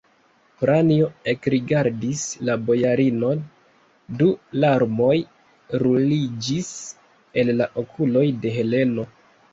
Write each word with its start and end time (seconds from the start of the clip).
Pranjo 0.59 1.07
ekrigardis 1.33 2.23
la 2.49 2.55
bojarinon: 2.69 3.43
du 4.23 4.29
larmoj 4.63 5.13
ruliĝis 5.85 6.73
el 7.43 7.57
la 7.63 7.69
okuloj 7.83 8.27
de 8.47 8.59
Heleno. 8.61 9.11